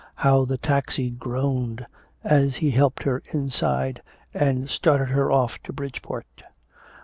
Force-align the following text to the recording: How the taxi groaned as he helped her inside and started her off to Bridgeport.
How 0.15 0.45
the 0.45 0.57
taxi 0.57 1.11
groaned 1.11 1.85
as 2.23 2.55
he 2.55 2.71
helped 2.71 3.03
her 3.03 3.21
inside 3.31 4.01
and 4.33 4.67
started 4.67 5.09
her 5.09 5.31
off 5.31 5.61
to 5.61 5.73
Bridgeport. 5.73 6.41